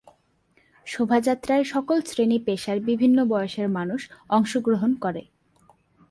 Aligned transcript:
শোভাযাত্রায় 0.87 1.63
সকল 1.63 1.97
শ্রেণী-পেশার 2.01 2.79
বিভিন্ন 2.79 3.17
বয়সের 3.25 3.69
মানুষ 3.69 4.01
অংশগ্রহণ 4.29 4.91
করে। 4.95 5.21